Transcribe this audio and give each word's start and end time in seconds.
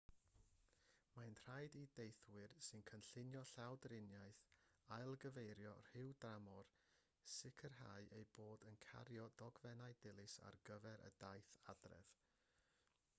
mae'n 1.17 1.35
rhaid 1.41 1.75
i 1.81 1.83
deithwyr 1.99 2.55
sy'n 2.67 2.85
cynllunio 2.91 3.43
llawdriniaeth 3.51 4.41
ailgyfeirio 4.97 5.75
rhyw 5.91 6.09
dramor 6.25 6.73
sicrhau 7.35 8.09
eu 8.23 8.27
bod 8.41 8.67
yn 8.73 8.83
cario 8.87 9.29
dogfennau 9.45 10.01
dilys 10.07 10.39
ar 10.49 10.61
gyfer 10.73 11.07
y 11.13 11.15
daith 11.25 11.55
adref 11.75 12.17